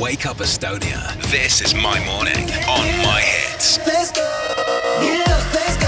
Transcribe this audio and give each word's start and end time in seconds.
Wake 0.00 0.26
Up 0.26 0.36
Estonia. 0.36 1.12
This 1.30 1.60
is 1.60 1.74
my 1.74 1.98
morning 2.06 2.48
on 2.68 2.86
my 3.02 3.20
hits. 3.20 3.78
Let's 3.84 4.12
go. 4.12 4.22
Up, 4.22 5.54
let's 5.54 5.76
go. 5.82 5.87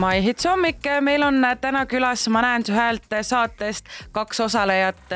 My 0.00 0.22
Hits 0.22 0.44
hommik, 0.44 0.84
meil 1.00 1.22
on 1.24 1.40
täna 1.60 1.86
külas 1.88 2.26
Ma 2.28 2.42
näen 2.44 2.64
su 2.66 2.74
häält 2.76 3.14
saatest 3.24 3.86
kaks 4.12 4.40
osalejat. 4.44 5.12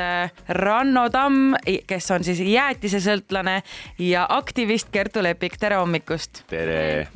Ranno 0.57 1.03
Tamm, 1.13 1.53
kes 1.87 2.07
on 2.11 2.23
siis 2.25 2.39
jäätisesõltlane 2.41 3.59
ja 4.01 4.25
aktivist 4.29 4.89
Kertu 4.91 5.21
Lepik, 5.23 5.57
tere 5.61 5.77
hommikust. 5.77 6.41
tere! 6.49 7.07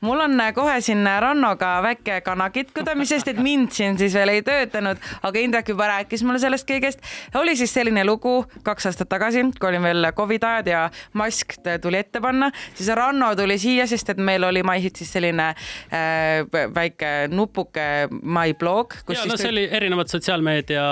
mul 0.00 0.20
on 0.24 0.40
kohe 0.54 0.78
siin 0.80 1.04
Rannoga 1.20 1.74
väike 1.82 2.20
kana 2.24 2.48
kitkudamisest, 2.50 3.28
et 3.28 3.42
mind 3.42 3.74
siin 3.76 3.98
siis 3.98 4.14
veel 4.14 4.32
ei 4.32 4.42
töötanud, 4.42 4.96
aga 5.22 5.38
Indrek 5.38 5.68
juba 5.68 5.90
rääkis 5.90 6.24
mulle 6.24 6.38
sellest 6.38 6.70
kõigest. 6.70 7.04
oli 7.34 7.56
siis 7.56 7.74
selline 7.74 8.06
lugu 8.08 8.46
kaks 8.62 8.88
aastat 8.88 9.08
tagasi, 9.08 9.44
kui 9.60 9.68
olin 9.68 9.82
veel 9.82 10.12
Covid 10.16 10.48
ajad 10.48 10.72
ja 10.72 10.82
mask 11.12 11.58
tuli 11.82 12.00
ette 12.00 12.20
panna, 12.20 12.50
siis 12.74 12.88
Ranno 12.88 13.34
tuli 13.36 13.58
siia, 13.58 13.86
sest 13.86 14.16
et 14.16 14.18
meil 14.18 14.44
oli 14.48 14.62
My 14.62 14.80
Hitsis 14.80 15.12
selline 15.12 15.52
äh, 15.52 16.64
väike 16.74 17.01
nupuke 17.32 17.86
My 18.22 18.54
blog. 18.58 18.94
ja 19.08 19.24
no 19.28 19.36
see 19.36 19.50
oli 19.50 19.64
erinevad 19.70 20.10
sotsiaalmeedia 20.12 20.84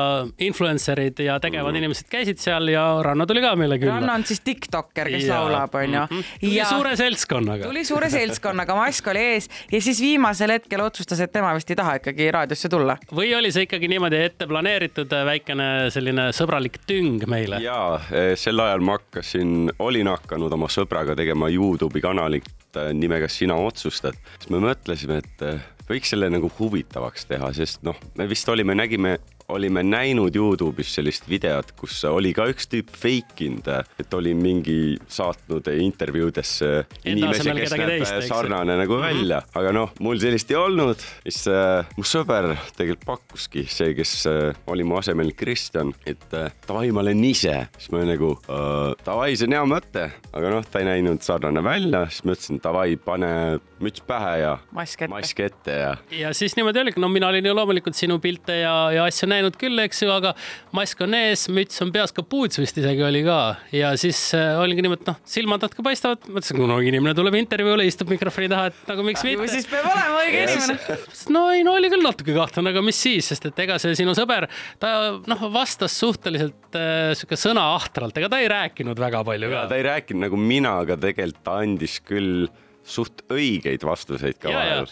influencer'id 0.46 1.22
ja 1.24 1.38
tegevad 1.42 1.72
mm. 1.72 1.80
inimesed 1.82 2.10
käisid 2.12 2.40
seal 2.42 2.70
ja 2.72 2.84
Ranno 3.04 3.26
tuli 3.28 3.42
ka 3.44 3.54
meile 3.58 3.78
külla. 3.80 3.98
Ranno 3.98 4.16
on 4.18 4.26
siis 4.28 4.42
tiktokker, 4.46 5.10
kes 5.12 5.26
ja. 5.26 5.38
laulab, 5.38 5.74
onju. 5.74 6.04
Mhm. 6.06 6.28
tuli 6.40 6.56
ja... 6.56 6.68
suure 6.70 6.94
seltskonnaga. 6.96 7.68
tuli 7.68 7.84
suure 7.88 8.10
seltskonnaga, 8.12 8.76
mask 8.78 9.10
oli 9.12 9.24
ees 9.34 9.50
ja 9.72 9.82
siis 9.82 10.00
viimasel 10.02 10.54
hetkel 10.56 10.84
otsustas, 10.84 11.22
et 11.24 11.32
tema 11.32 11.52
vist 11.56 11.70
ei 11.70 11.78
taha 11.80 11.98
ikkagi 12.00 12.30
raadiosse 12.34 12.70
tulla. 12.72 12.96
või 13.14 13.32
oli 13.38 13.52
see 13.54 13.66
ikkagi 13.68 13.90
niimoodi 13.90 14.22
ette 14.24 14.48
planeeritud 14.50 15.12
väikene 15.30 15.68
selline 15.94 16.30
sõbralik 16.36 16.80
tüng 16.86 17.26
meile? 17.30 17.60
ja 17.64 18.00
sel 18.38 18.60
ajal 18.60 18.84
ma 18.84 18.98
hakkasin, 18.98 19.72
olin 19.78 20.10
hakanud 20.14 20.52
oma 20.58 20.70
sõbraga 20.72 21.16
tegema 21.18 21.50
Youtube'i 21.52 22.02
kanalit 22.04 22.48
nimega 22.94 23.28
Sina 23.28 23.56
otsustad, 23.58 24.16
siis 24.38 24.50
me 24.52 24.60
mõtlesime, 24.62 25.20
et 25.20 25.44
võiks 25.90 26.12
selle 26.14 26.30
nagu 26.32 26.50
huvitavaks 26.58 27.26
teha, 27.30 27.52
sest 27.56 27.84
noh, 27.86 27.98
me 28.18 28.28
vist 28.30 28.48
olime, 28.48 28.76
nägime 28.78 29.18
olime 29.50 29.82
näinud 29.86 30.36
Youtube'is 30.36 30.94
sellist 30.96 31.28
videot, 31.30 31.72
kus 31.78 31.98
oli 32.08 32.32
ka 32.36 32.46
üks 32.50 32.68
tüüp 32.70 32.90
fake 32.96 33.46
inud, 33.46 33.68
et 34.00 34.14
oli 34.16 34.34
mingi 34.36 34.96
saatnud 35.10 35.68
intervjuudesse 35.72 36.70
inimese, 37.10 37.54
kes 37.56 37.74
näeb 37.76 38.26
sarnane 38.28 38.76
nagu 38.80 38.96
mm 38.96 39.02
-hmm. 39.02 39.20
välja, 39.20 39.42
aga 39.54 39.72
noh, 39.72 39.94
mul 40.00 40.20
sellist 40.20 40.50
ei 40.50 40.56
olnud. 40.56 40.98
siis 41.22 41.46
äh, 41.48 41.86
mu 41.96 42.04
sõber 42.04 42.54
tegelikult 42.76 43.06
pakkuski, 43.06 43.64
see, 43.68 43.94
kes 43.94 44.26
äh, 44.26 44.54
oli 44.66 44.84
mu 44.84 44.96
asemel 45.00 45.32
Kristjan, 45.36 45.92
et 46.06 46.34
äh, 46.34 46.52
davai, 46.68 46.90
ma 46.92 47.00
olen 47.00 47.24
ise, 47.24 47.68
siis 47.78 47.90
ma 47.92 48.04
nagu 48.04 48.34
äh, 48.48 48.94
davai, 49.06 49.36
see 49.36 49.48
on 49.48 49.56
hea 49.56 49.64
mõte, 49.64 50.06
aga 50.32 50.50
noh, 50.50 50.64
ta 50.64 50.82
ei 50.82 50.88
näinud 50.88 51.22
sarnane 51.22 51.62
välja, 51.64 52.06
siis 52.10 52.24
ma 52.24 52.36
ütlesin 52.36 52.60
davai, 52.62 52.96
pane 52.96 53.32
müts 53.80 54.02
pähe 54.04 54.32
ja 54.42 54.58
mask 54.76 55.02
ette, 55.02 55.10
mask 55.12 55.40
ette 55.40 55.76
ja. 55.76 55.92
ja 56.12 56.32
siis 56.36 56.56
niimoodi 56.56 56.82
oligi, 56.82 57.00
no 57.00 57.08
mina 57.08 57.30
olin 57.30 57.46
ju 57.46 57.54
loomulikult 57.56 57.96
sinu 57.96 58.18
pilte 58.20 58.60
ja, 58.60 58.74
ja 58.92 59.06
asju 59.08 59.28
näinud 59.30 59.39
näinud 59.40 59.58
küll, 59.60 59.80
eks 59.82 60.04
ju, 60.04 60.10
aga 60.12 60.34
mask 60.76 61.00
on 61.04 61.16
ees, 61.18 61.46
müts 61.52 61.80
on 61.84 61.90
peas, 61.94 62.14
kapuuts 62.16 62.60
vist 62.60 62.78
isegi 62.80 63.04
oli 63.06 63.22
ka 63.26 63.38
ja 63.74 63.92
siis 64.00 64.20
äh, 64.38 64.54
oligi 64.60 64.84
niimoodi, 64.84 65.06
noh, 65.08 65.18
silmad 65.28 65.64
natuke 65.64 65.84
paistavad, 65.86 66.24
mõtlesin, 66.28 66.60
kui 66.60 66.70
no 66.70 66.78
inimene 66.84 67.16
tuleb 67.18 67.38
intervjuule, 67.40 67.86
istub 67.88 68.12
mikrofoni 68.12 68.50
taha, 68.52 68.70
et 68.70 68.92
nagu 68.92 69.04
miks 69.06 69.24
mitte. 69.26 69.50
siis 69.52 69.68
peab 69.70 69.90
olema 69.90 70.22
õige 70.22 70.46
inimene. 70.46 70.98
no 71.36 71.44
ei, 71.54 71.66
no 71.66 71.76
oli 71.80 71.92
küll 71.92 72.06
natuke 72.06 72.36
kahtlane, 72.36 72.74
aga 72.74 72.84
mis 72.84 73.00
siis, 73.00 73.30
sest 73.32 73.50
et 73.50 73.62
ega 73.66 73.80
see 73.82 73.98
sinu 73.98 74.14
sõber, 74.18 74.48
ta 74.82 74.94
noh, 75.30 75.46
vastas 75.52 75.96
suhteliselt 76.00 76.78
äh, 76.78 77.12
sihuke 77.18 77.38
sõnaahtralt, 77.40 78.16
ega 78.20 78.32
ta 78.32 78.42
ei 78.42 78.50
rääkinud 78.52 79.00
väga 79.00 79.24
palju 79.26 79.52
ka. 79.52 79.68
ta 79.70 79.78
ei 79.80 79.86
rääkinud 79.86 80.28
nagu 80.28 80.40
mina, 80.40 80.80
aga 80.84 80.98
tegelikult 81.00 81.44
ta 81.46 81.60
andis 81.64 82.00
küll 82.04 82.48
suht 82.90 83.24
õigeid 83.30 83.84
vastuseid 83.86 84.38
ka 84.42 84.52
vahel. 84.54 84.88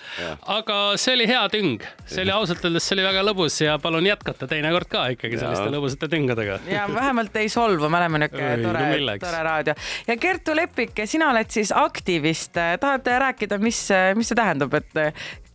aga 0.57 0.79
see 1.01 1.17
oli 1.19 1.29
hea 1.31 1.43
tüng, 1.53 1.85
see 2.07 2.23
oli 2.25 2.35
ausalt 2.35 2.65
öeldes, 2.65 2.87
see 2.89 2.97
oli 2.99 3.07
väga 3.09 3.25
lõbus 3.27 3.59
ja 3.65 3.79
palun 3.83 4.07
jätkata 4.09 4.49
teinekord 4.51 4.91
ka 4.93 5.07
ikkagi 5.15 5.41
selliste 5.41 5.73
lõbusate 5.75 6.11
tüngadega. 6.13 6.61
ja 6.71 6.87
vähemalt 6.93 7.37
ei 7.41 7.51
solvu, 7.53 7.91
me 7.91 8.01
oleme 8.03 8.23
niisugune 8.25 8.55
tore 8.63 8.87
no, 8.87 9.19
tore 9.23 9.43
raadio. 9.51 9.77
ja 10.09 10.19
Kertu 10.21 10.57
Lepik, 10.57 11.05
sina 11.11 11.33
oled 11.33 11.51
siis 11.53 11.75
aktivist, 11.75 12.57
tahad 12.57 13.13
rääkida, 13.27 13.61
mis, 13.63 13.85
mis 14.19 14.31
see 14.33 14.39
tähendab, 14.39 14.75
et 14.79 15.05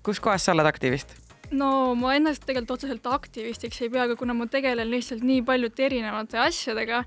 kus 0.04 0.20
kohas 0.24 0.46
sa 0.46 0.56
oled 0.56 0.68
aktivist? 0.68 1.16
No 1.54 1.70
ma 2.00 2.16
ennast 2.18 2.46
tegelikult 2.48 2.80
otseselt 2.80 3.08
aktivistiks 3.08 3.82
ei 3.82 3.92
pea, 3.94 4.08
aga 4.08 4.18
kuna 4.20 4.36
ma 4.38 4.48
tegelen 4.52 4.90
lihtsalt 4.92 5.24
nii 5.26 5.44
paljude 5.46 5.86
erinevate 5.86 6.40
asjadega, 6.42 7.04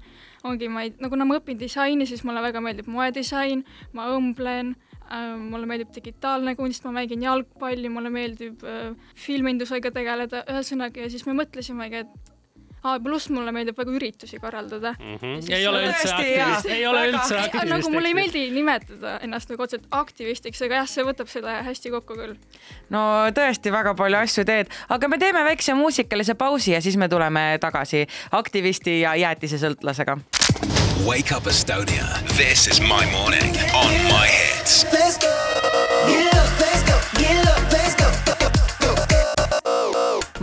ongi 0.47 0.71
ma 0.71 0.87
ei, 0.87 0.95
no 1.03 1.11
kuna 1.13 1.27
ma 1.29 1.39
õpin 1.41 1.59
disaini, 1.59 2.07
siis 2.07 2.23
mulle 2.27 2.45
väga 2.45 2.63
meeldib 2.63 2.91
moedisain, 2.91 3.65
ma 3.97 4.11
õmblen 4.15 4.77
Äh, 5.07 5.37
mulle 5.39 5.69
meeldib 5.71 5.93
digitaalne 5.95 6.57
kunst, 6.59 6.83
ma 6.87 6.91
mängin 6.97 7.23
jalgpalli, 7.23 7.91
mulle 7.95 8.11
meeldib 8.11 8.65
äh, 8.67 8.89
filmindusega 9.23 9.93
tegeleda, 9.95 10.43
ühesõnaga, 10.51 11.05
ja 11.05 11.13
siis 11.13 11.23
me 11.29 11.37
mõtlesimegi, 11.39 12.01
et 12.03 12.33
aa, 12.87 13.01
pluss 13.03 13.31
mulle 13.35 13.53
meeldib 13.55 13.79
väga 13.79 13.95
üritusi 13.99 14.41
korraldada 14.43 14.95
mm. 14.99 15.19
-hmm. 15.23 15.53
ei 15.59 15.67
ole 15.67 15.83
üldse 15.89 16.13
aktivist, 16.15 16.71
ei 16.71 16.87
ole 16.87 17.05
üldse 17.11 17.39
aktivist. 17.41 17.73
nagu 17.73 17.93
mulle 17.95 18.13
ei 18.13 18.19
meeldi 18.19 18.45
nimetada 18.55 19.19
ennast 19.27 19.53
nagu 19.53 19.67
otseselt 19.67 19.87
aktivistiks, 19.91 20.63
aga 20.67 20.83
jah, 20.83 20.89
see 20.91 21.07
võtab 21.07 21.31
selle 21.33 21.59
hästi 21.71 21.95
kokku 21.97 22.19
küll. 22.21 22.37
no 22.91 23.03
tõesti 23.37 23.73
väga 23.75 23.95
palju 23.99 24.23
asju 24.23 24.47
teed, 24.49 24.73
aga 24.89 25.09
me 25.09 25.19
teeme 25.23 25.45
väikse 25.51 25.75
muusikalise 25.75 26.35
pausi 26.35 26.77
ja 26.77 26.83
siis 26.85 26.97
me 26.97 27.09
tuleme 27.09 27.49
tagasi 27.61 28.07
aktivisti 28.43 29.01
ja 29.01 29.17
jäätisesõltlasega 29.27 30.21
Wake 31.07 31.37
Up 31.37 31.47
Estonia. 31.47 32.07
This 32.37 32.67
is 32.67 32.81
my 32.81 33.07
morning 33.13 33.55
on 33.75 33.93
my 34.11 34.27
hits. 34.27 34.85
Let's 34.93 35.19
go. 35.19 35.31
Get 36.09 36.35
up, 36.35 36.61
let's 36.61 36.83
go. 36.83 36.99
Get 37.21 37.47
up, 37.47 37.66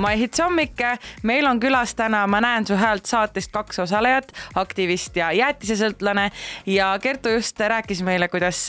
let's 0.03 0.09
go. 0.09 0.09
My 0.09 0.17
Hits 0.17 0.39
hommik, 0.39 0.81
meil 1.23 1.45
on 1.45 1.59
külas 1.59 1.95
täna 1.95 2.27
Ma 2.27 2.41
näen 2.41 2.67
su 2.67 2.75
häält 2.75 3.05
saatest 3.05 3.51
kaks 3.51 3.79
osalejat, 3.79 4.31
aktivist 4.55 5.15
ja 5.15 5.31
jäätisesõltlane 5.31 6.31
ja 6.65 6.97
Kertu 7.01 7.29
just 7.29 7.59
rääkis 7.59 8.03
meile, 8.03 8.27
kuidas 8.27 8.67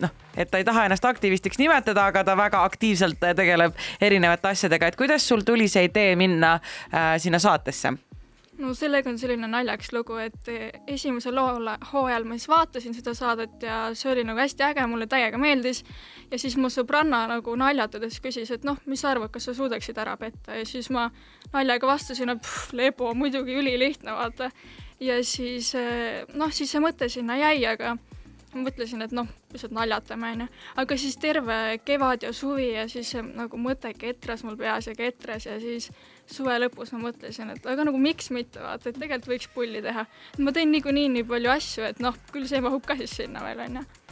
noh, 0.00 0.10
et 0.36 0.50
ta 0.50 0.58
ei 0.58 0.64
taha 0.64 0.84
ennast 0.86 1.04
aktivistiks 1.04 1.58
nimetada, 1.58 2.06
aga 2.06 2.24
ta 2.24 2.36
väga 2.36 2.64
aktiivselt 2.64 3.20
tegeleb 3.20 3.74
erinevate 4.00 4.48
asjadega, 4.48 4.86
et 4.86 4.96
kuidas 4.96 5.28
sul 5.28 5.40
tuli 5.40 5.68
see 5.68 5.84
idee 5.84 6.16
minna 6.16 6.54
äh, 6.94 7.16
sinna 7.18 7.38
saatesse? 7.38 7.92
No 8.58 8.72
sellega 8.76 9.10
on 9.10 9.18
selline 9.20 9.48
naljakas 9.50 9.92
lugu, 9.92 10.16
et 10.22 10.50
esimesel 10.90 11.36
loole, 11.36 11.76
hooajal 11.92 12.26
ma 12.28 12.38
siis 12.38 12.48
vaatasin 12.50 12.96
seda 12.96 13.14
saadet 13.16 13.62
ja 13.66 13.78
see 13.94 14.10
oli 14.12 14.24
nagu 14.26 14.40
hästi 14.40 14.66
äge, 14.68 14.86
mulle 14.90 15.08
täiega 15.10 15.38
meeldis. 15.40 15.82
ja 16.30 16.38
siis 16.38 16.56
mu 16.56 16.70
sõbranna 16.72 17.26
nagu 17.30 17.56
naljatades 17.56 18.18
küsis, 18.24 18.50
et 18.54 18.64
noh, 18.64 18.78
mis 18.86 19.00
sa 19.00 19.12
arvad, 19.12 19.30
kas 19.34 19.48
sa 19.48 19.54
suudaksid 19.54 19.98
ära 19.98 20.16
petta 20.20 20.56
ja 20.56 20.64
siis 20.66 20.90
ma 20.90 21.08
naljaga 21.52 21.92
vastasin, 21.92 22.34
et 22.34 22.42
pff, 22.42 22.72
lebo, 22.72 23.12
muidugi 23.14 23.56
ülilihtne, 23.60 24.12
vaata. 24.12 24.50
ja 25.00 25.20
siis 25.24 25.74
noh, 26.34 26.52
siis 26.52 26.72
see 26.72 26.82
mõte 26.82 27.10
sinna 27.12 27.38
jäi, 27.40 27.64
aga 27.66 27.96
mõtlesin, 28.60 29.04
et 29.04 29.14
noh, 29.16 29.28
lihtsalt 29.52 29.74
naljatame, 29.76 30.32
onju. 30.36 30.48
aga 30.82 30.98
siis 31.00 31.18
terve 31.22 31.58
kevad 31.84 32.26
ja 32.26 32.32
suvi 32.36 32.70
ja 32.72 32.86
siis 32.90 33.12
nagu 33.22 33.60
mõte 33.60 33.92
ketras 33.96 34.44
mul 34.46 34.58
peas 34.60 34.88
ja 34.90 34.96
ketras 34.98 35.46
ja 35.46 35.58
siis 35.62 35.90
suve 36.26 36.56
lõpus 36.60 36.92
ma 36.94 37.04
mõtlesin, 37.08 37.52
et 37.54 37.66
aga 37.66 37.86
nagu 37.86 38.00
miks 38.00 38.32
mitte, 38.34 38.62
vaata, 38.62 38.90
et 38.90 38.98
tegelikult 38.98 39.30
võiks 39.34 39.52
pulli 39.54 39.84
teha. 39.84 40.06
ma 40.38 40.56
teen 40.56 40.72
niikuinii 40.74 41.08
nii 41.18 41.28
palju 41.28 41.54
asju, 41.58 41.86
et 41.92 42.02
noh, 42.02 42.18
küll 42.32 42.48
see 42.50 42.64
mahub 42.64 42.84
ka 42.86 42.98
siis 42.98 43.16
sinna 43.22 43.44
veel, 43.46 43.64
onju 43.68 44.05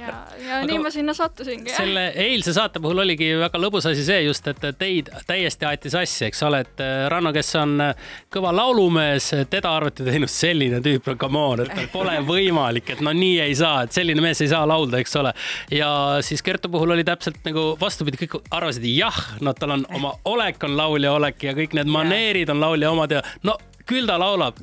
ja, 0.00 0.14
ja 0.46 0.56
Aga 0.58 0.66
nii 0.68 0.78
ma 0.82 0.90
sinna 0.92 1.14
sattusingi. 1.16 1.72
selle 1.74 2.04
eilse 2.24 2.52
saate 2.56 2.80
puhul 2.82 3.02
oligi 3.04 3.30
väga 3.40 3.60
lõbus 3.60 3.88
asi 3.90 4.04
see 4.06 4.22
just, 4.26 4.46
et 4.50 4.64
teid 4.78 5.10
täiesti 5.28 5.68
aeti 5.68 5.92
sassi, 5.92 6.26
eks 6.28 6.42
ole, 6.46 6.62
et 6.66 6.82
äh, 6.84 7.06
Ranno, 7.12 7.32
kes 7.36 7.52
on 7.60 7.76
äh, 7.84 8.10
kõva 8.32 8.52
laulumees, 8.54 9.30
teda 9.52 9.74
arvati 9.78 10.06
teinud 10.06 10.32
selline 10.32 10.82
tüüp, 10.84 11.12
come 11.20 11.40
on, 11.40 11.64
et 11.66 11.92
pole 11.92 12.16
võimalik, 12.32 12.94
et 12.96 13.04
no 13.04 13.14
nii 13.16 13.40
ei 13.46 13.56
saa, 13.58 13.84
et 13.86 13.96
selline 13.96 14.24
mees 14.24 14.42
ei 14.44 14.52
saa 14.52 14.66
laulda, 14.68 15.00
eks 15.00 15.16
ole. 15.20 15.34
ja 15.74 15.90
siis 16.26 16.44
Kertu 16.44 16.70
puhul 16.72 16.96
oli 16.96 17.06
täpselt 17.06 17.40
nagu 17.46 17.74
vastupidi, 17.80 18.20
kõik 18.24 18.40
arvasid 18.50 18.86
jah, 18.90 19.24
no 19.40 19.54
tal 19.56 19.76
on 19.78 19.86
oma 19.96 20.14
olek 20.28 20.62
on 20.66 20.76
laulja 20.78 21.12
olek 21.16 21.48
ja 21.48 21.56
kõik 21.56 21.76
need 21.78 21.90
maneerid 21.90 22.50
on 22.52 22.62
laulja 22.62 22.92
omad 22.92 23.18
ja 23.18 23.24
no 23.46 23.56
küll 23.90 24.08
ta 24.08 24.16
laulab. 24.20 24.60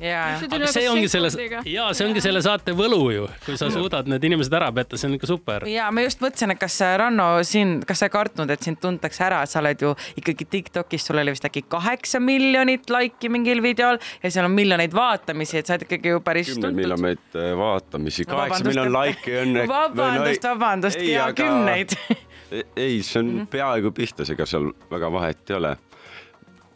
see 0.72 0.88
ongi 0.90 1.08
selle, 1.10 1.30
ja 1.68 1.88
see 1.96 2.08
ongi 2.08 2.22
selle 2.24 2.42
saate 2.44 2.74
võlu 2.76 3.00
ju, 3.14 3.28
kui 3.44 3.58
sa 3.60 3.70
suudad 3.72 4.08
need 4.10 4.24
inimesed 4.28 4.54
ära 4.58 4.70
petta, 4.74 4.98
see 5.00 5.10
on 5.10 5.18
ikka 5.18 5.30
super. 5.30 5.66
ja 5.70 5.90
ma 5.94 6.04
just 6.06 6.22
mõtlesin, 6.24 6.54
et 6.54 6.60
kas 6.60 6.78
Ranno 6.98 7.28
siin, 7.46 7.78
kas 7.86 8.02
sa 8.02 8.08
ei 8.08 8.14
kartnud, 8.14 8.50
et 8.54 8.64
sind 8.64 8.80
tuntakse 8.82 9.24
ära, 9.26 9.42
et 9.44 9.52
sa 9.52 9.62
oled 9.62 9.84
ju 9.84 9.94
ikkagi 10.20 10.48
Tiktokis, 10.48 11.06
sul 11.08 11.20
oli 11.20 11.34
vist 11.34 11.46
äkki 11.48 11.64
kaheksa 11.70 12.20
miljonit 12.22 12.90
laiki 12.92 13.30
mingil 13.32 13.62
videol 13.64 14.00
ja 14.22 14.30
seal 14.32 14.48
on 14.48 14.54
miljoneid 14.56 14.94
vaatamisi, 14.96 15.60
et 15.60 15.68
sa 15.68 15.76
oled 15.76 15.86
ikkagi 15.88 16.14
ju 16.14 16.22
päris 16.24 16.52
tuntud. 16.52 16.70
kümneid 16.70 16.84
miljoneid 16.84 17.36
äh, 17.36 17.50
vaatamisi, 17.58 18.28
kaheksa 18.28 18.64
miljonit 18.68 18.94
laiki 18.94 19.36
õnne. 19.42 19.66
vabandust, 19.70 20.48
vabandust, 20.48 21.04
ja 21.04 21.28
aga... 21.28 21.42
kümneid 21.42 21.98
ei, 22.76 23.02
see 23.02 23.20
on 23.20 23.26
mm 23.26 23.38
-hmm. 23.40 23.52
peaaegu 23.52 23.92
pihtas, 23.92 24.30
ega 24.30 24.46
seal 24.46 24.72
väga 24.90 25.12
vahet 25.12 25.50
ei 25.50 25.56
ole 25.56 25.76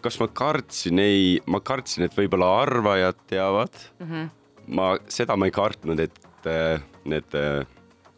kas 0.02 0.19
ma 0.20 0.28
kartsin, 0.28 0.99
ei, 1.02 1.37
ma 1.46 1.62
kartsin, 1.64 2.06
et 2.06 2.16
võib-olla 2.16 2.50
arvajad 2.62 3.20
teavad 3.31 3.78
mm. 4.00 4.08
-hmm. 4.08 4.32
ma, 4.78 4.96
seda 5.08 5.37
ma 5.38 5.49
ei 5.49 5.54
kartnud, 5.54 6.02
et 6.02 6.50
äh, 6.50 6.82
need 7.08 7.38
äh, 7.38 7.62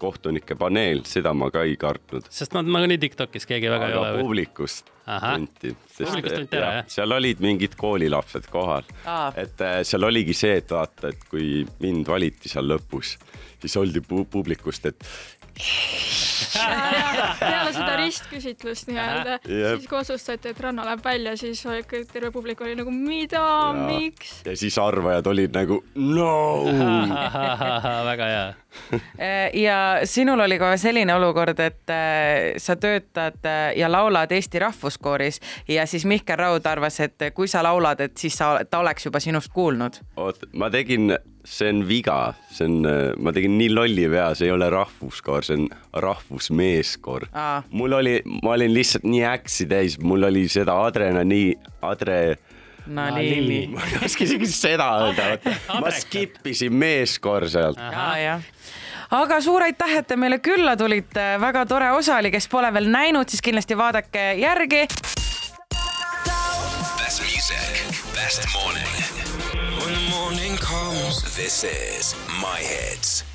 kohtunike 0.04 0.56
paneel, 0.58 1.04
seda 1.08 1.32
ma 1.36 1.50
ka 1.54 1.62
ei 1.64 1.76
kartnud. 1.80 2.26
sest 2.30 2.56
nad 2.56 2.68
nagunii 2.68 2.98
Tiktokis 2.98 3.46
keegi 3.46 3.70
väga 3.72 3.88
ei 3.88 3.98
ole 4.00 4.10
publikust 4.22 4.90
tunti. 5.04 5.74
Publikust 5.98 6.36
tunti 6.40 6.58
ära, 6.58 6.72
jah? 6.78 6.90
seal 6.96 7.16
olid 7.16 7.40
mingid 7.44 7.76
koolilapsed 7.80 8.48
kohal 8.52 8.88
Aa. 9.04 9.32
et 9.36 9.60
äh, 9.64 9.80
seal 9.86 10.08
oligi 10.10 10.36
see, 10.36 10.58
et 10.62 10.70
vaata, 10.70 11.12
et 11.12 11.28
kui 11.30 11.64
mind 11.84 12.08
valiti 12.08 12.52
seal 12.52 12.68
lõpus, 12.72 13.16
siis 13.62 13.76
oldi 13.80 14.02
pu 14.04 14.24
publikust, 14.30 14.90
et 14.90 15.04
peale 17.40 17.72
seda 17.74 17.96
ristküsitlust 18.00 18.90
nii-öelda, 18.90 19.38
siis 19.44 19.88
kui 19.88 19.98
otsustati, 19.98 20.52
et 20.52 20.60
Ranno 20.60 20.84
läheb 20.86 21.04
välja, 21.04 21.36
siis 21.40 21.62
oli 21.68 21.84
kõik, 21.88 22.08
terve 22.12 22.30
publik 22.34 22.60
oli 22.64 22.76
nagu 22.78 22.92
mida, 22.94 23.44
miks? 23.78 24.40
ja 24.46 24.56
siis 24.58 24.78
arvajad 24.80 25.26
olid 25.32 25.54
nagu 25.56 25.80
no. 25.94 26.34
väga 28.10 28.30
hea. 28.30 28.46
Äh, 29.20 29.50
ja 29.54 30.00
sinul 30.04 30.40
oli 30.40 30.58
ka 30.58 30.72
selline 30.80 31.14
olukord, 31.14 31.60
et 31.62 31.90
äh, 31.92 32.54
sa 32.58 32.76
töötad 32.76 33.38
äh, 33.46 33.76
ja 33.78 33.90
laulad 33.92 34.32
Eesti 34.32 34.58
Rahvuskooris 34.58 35.40
ja 35.68 35.86
siis 35.86 36.04
Mihkel 36.04 36.38
Raud 36.38 36.66
arvas, 36.66 37.00
et 37.00 37.28
kui 37.34 37.48
sa 37.48 37.62
laulad, 37.62 38.00
et 38.00 38.18
siis 38.18 38.36
sa, 38.38 38.56
ta 38.70 38.82
oleks 38.82 39.06
juba 39.06 39.20
sinust 39.22 39.52
kuulnud. 39.54 40.00
oot, 40.16 40.48
ma 40.52 40.70
tegin, 40.70 41.14
see 41.44 41.68
on 41.68 41.82
viga, 41.88 42.32
see 42.52 42.66
on, 42.68 42.88
ma 43.20 43.32
tegin 43.36 43.58
nii 43.58 43.70
lolli 43.74 44.08
vea, 44.10 44.30
see 44.36 44.48
ei 44.48 44.54
ole 44.54 44.70
rahvuskoor, 44.72 45.44
see 45.44 45.58
on 45.60 45.68
rahvusmeeskoor 46.04 47.28
mul 47.70 47.92
oli, 48.00 48.16
ma 48.42 48.54
olin 48.56 48.74
lihtsalt 48.74 49.04
nii 49.08 49.24
äksi 49.28 49.68
täis, 49.70 49.98
mul 50.00 50.24
oli 50.30 50.46
seda 50.48 50.76
adrenali, 50.86 51.54
adre, 51.84 52.18
no 52.86 53.06
nii. 53.16 53.66
ma 53.72 53.86
ei 53.88 54.00
oska 54.04 54.24
isegi 54.24 54.48
seda 54.50 54.88
öelda, 55.04 55.30
ma 55.80 55.92
skip 55.94 56.40
isin 56.46 56.74
meeskoor 56.74 57.48
sealt. 57.50 57.80
aga 59.10 59.40
suur 59.44 59.66
aitäh, 59.66 59.98
et 60.00 60.08
te 60.08 60.16
meile 60.20 60.40
külla 60.44 60.76
tulite, 60.80 61.34
väga 61.40 61.66
tore 61.70 61.90
osa 61.96 62.18
oli, 62.22 62.32
kes 62.34 62.48
pole 62.48 62.72
veel 62.74 62.90
näinud, 62.92 63.28
siis 63.28 63.44
kindlasti 63.44 63.78
vaadake 63.78 64.32
järgi. 64.40 64.86
Best 66.98 67.20
music, 67.22 67.84
best 68.14 68.48
morning. 68.54 69.13
When 69.84 69.92
the 69.92 70.08
morning 70.08 70.56
comes. 70.56 71.36
This 71.36 71.62
is 71.62 72.14
My 72.40 72.56
Hits. 72.56 73.33